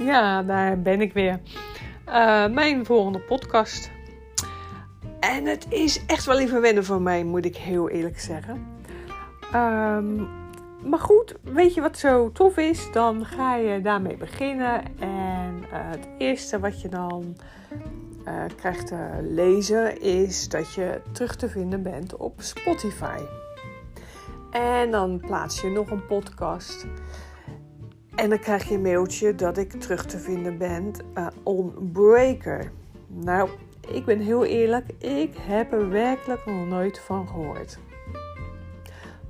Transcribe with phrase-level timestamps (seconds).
[0.00, 1.40] Ja, daar ben ik weer.
[2.08, 3.90] Uh, mijn volgende podcast.
[5.20, 8.66] En het is echt wel even wennen voor mij, moet ik heel eerlijk zeggen.
[9.54, 10.28] Um,
[10.82, 12.92] maar goed, weet je wat zo tof is?
[12.92, 14.82] Dan ga je daarmee beginnen.
[14.98, 17.36] En uh, het eerste wat je dan
[18.26, 23.18] uh, krijgt te lezen is dat je terug te vinden bent op Spotify.
[24.50, 26.86] En dan plaats je nog een podcast.
[28.20, 32.72] En dan krijg je een mailtje dat ik terug te vinden ben uh, on Breaker.
[33.06, 33.48] Nou,
[33.88, 37.78] ik ben heel eerlijk, ik heb er werkelijk nog nooit van gehoord.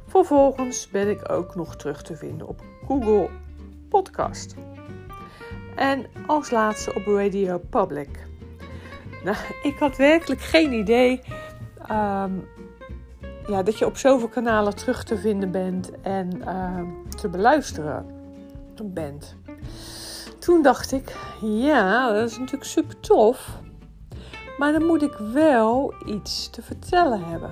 [0.07, 3.29] Vervolgens ben ik ook nog terug te vinden op Google
[3.89, 4.55] Podcast.
[5.77, 8.27] En als laatste op Radio Public.
[9.25, 9.37] Nou,
[9.71, 11.21] ik had werkelijk geen idee
[11.91, 12.49] um,
[13.47, 16.83] ja, dat je op zoveel kanalen terug te vinden bent en uh,
[17.17, 18.19] te beluisteren
[18.87, 19.37] bent.
[20.39, 23.59] Toen dacht ik, ja, dat is natuurlijk super tof.
[24.59, 27.51] Maar dan moet ik wel iets te vertellen hebben.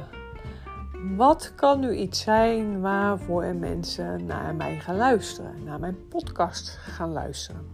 [1.17, 7.13] Wat kan nu iets zijn waarvoor mensen naar mij gaan luisteren, naar mijn podcast gaan
[7.13, 7.67] luisteren?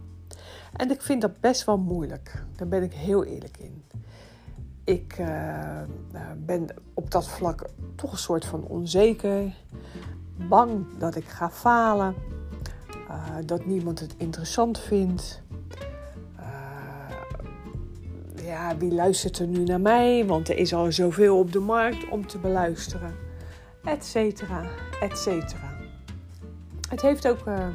[0.73, 2.43] En ik vind dat best wel moeilijk.
[2.55, 3.83] Daar ben ik heel eerlijk in.
[4.83, 5.81] Ik uh,
[6.37, 9.53] ben op dat vlak toch een soort van onzeker,
[10.47, 12.15] bang dat ik ga falen,
[13.09, 15.43] uh, dat niemand het interessant vindt.
[18.43, 20.25] ja, wie luistert er nu naar mij?
[20.25, 23.15] Want er is al zoveel op de markt om te beluisteren.
[23.83, 25.73] Etcetera, etcetera.
[26.89, 27.67] Het heeft ook uh,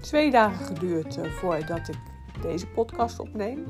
[0.00, 1.98] twee dagen geduurd voordat ik
[2.42, 3.64] deze podcast opneem.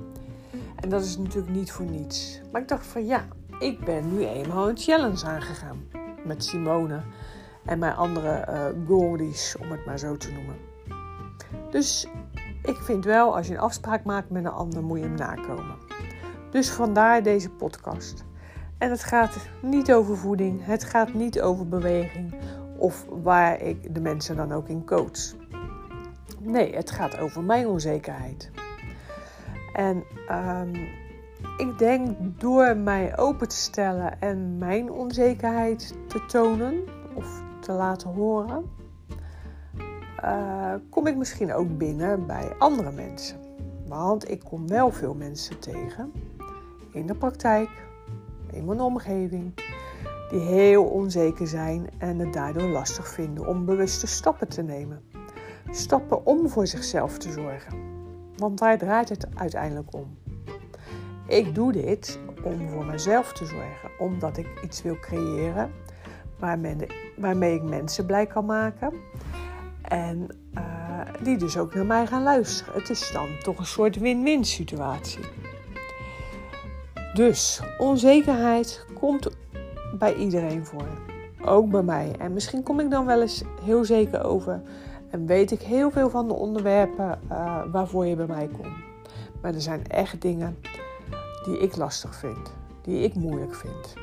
[0.80, 2.40] En dat is natuurlijk niet voor niets.
[2.52, 3.24] Maar ik dacht van ja,
[3.58, 5.88] ik ben nu eenmaal een challenge aangegaan.
[6.24, 7.00] Met Simone
[7.64, 8.46] en mijn andere
[8.88, 10.73] uh, om het maar zo te noemen.
[11.74, 12.06] Dus
[12.62, 15.76] ik vind wel, als je een afspraak maakt met een ander, moet je hem nakomen.
[16.50, 18.24] Dus vandaar deze podcast.
[18.78, 22.34] En het gaat niet over voeding, het gaat niet over beweging
[22.76, 25.34] of waar ik de mensen dan ook in coach.
[26.40, 28.50] Nee, het gaat over mijn onzekerheid.
[29.72, 30.72] En um,
[31.56, 38.10] ik denk door mij open te stellen en mijn onzekerheid te tonen of te laten
[38.10, 38.64] horen,
[40.24, 43.36] uh, kom ik misschien ook binnen bij andere mensen.
[43.86, 46.12] Want ik kom wel veel mensen tegen
[46.92, 47.68] in de praktijk,
[48.50, 49.54] in mijn omgeving,
[50.30, 55.02] die heel onzeker zijn en het daardoor lastig vinden om bewuste stappen te nemen.
[55.70, 57.78] Stappen om voor zichzelf te zorgen.
[58.36, 60.18] Want daar draait het uiteindelijk om.
[61.26, 65.70] Ik doe dit om voor mezelf te zorgen, omdat ik iets wil creëren
[67.16, 68.92] waarmee ik mensen blij kan maken.
[69.94, 72.74] En uh, die dus ook naar mij gaan luisteren.
[72.74, 75.24] Het is dan toch een soort win-win situatie.
[77.12, 79.28] Dus onzekerheid komt
[79.98, 80.86] bij iedereen voor.
[81.44, 82.14] Ook bij mij.
[82.18, 84.62] En misschien kom ik dan wel eens heel zeker over.
[85.10, 88.76] En weet ik heel veel van de onderwerpen uh, waarvoor je bij mij komt.
[89.42, 90.56] Maar er zijn echt dingen
[91.44, 92.52] die ik lastig vind.
[92.82, 93.94] Die ik moeilijk vind.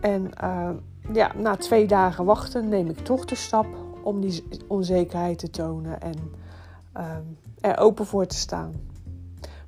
[0.00, 0.70] En uh,
[1.12, 3.66] ja, na twee dagen wachten neem ik toch de stap
[4.08, 6.00] om die onzekerheid te tonen.
[6.00, 6.16] En
[6.96, 7.16] uh,
[7.60, 8.72] er open voor te staan.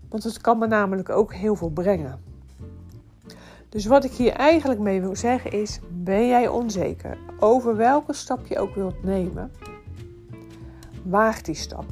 [0.09, 2.21] Want het kan me namelijk ook heel veel brengen.
[3.69, 8.47] Dus wat ik hier eigenlijk mee wil zeggen is: ben jij onzeker over welke stap
[8.47, 9.53] je ook wilt nemen?
[11.03, 11.85] Waag die stap.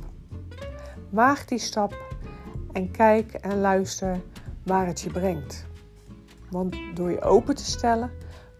[1.11, 1.95] Waag die stap
[2.73, 4.21] en kijk en luister
[4.63, 5.67] waar het je brengt.
[6.51, 8.11] Want door je open te stellen,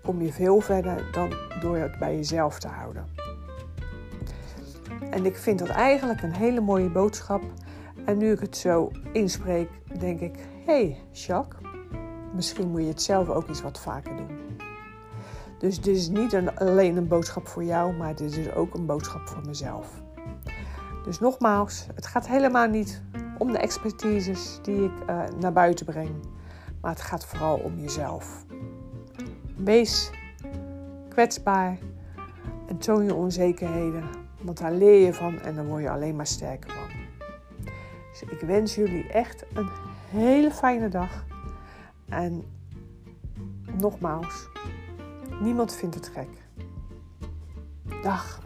[0.03, 3.18] kom je veel verder dan door het bij jezelf te houden.
[5.11, 7.43] En ik vind dat eigenlijk een hele mooie boodschap.
[8.05, 11.71] En nu ik het zo inspreek, denk ik: hé, hey, Jacques,
[12.35, 14.39] misschien moet je het zelf ook eens wat vaker doen.
[15.59, 18.87] Dus dit is niet een, alleen een boodschap voor jou, maar dit is ook een
[18.87, 20.03] boodschap voor mezelf.
[21.05, 23.03] Dus nogmaals, het gaat helemaal niet
[23.39, 26.11] om de expertises die ik uh, naar buiten breng,
[26.81, 28.45] maar het gaat vooral om jezelf.
[29.57, 30.11] Wees
[31.09, 31.79] kwetsbaar
[32.67, 34.05] en toon je onzekerheden,
[34.49, 36.89] want daar leer je van en daar word je alleen maar sterker van.
[38.11, 39.69] Dus ik wens jullie echt een
[40.11, 41.25] hele fijne dag.
[42.09, 42.45] En
[43.79, 44.49] nogmaals,
[45.41, 46.29] niemand vindt het gek.
[48.03, 48.41] Dag.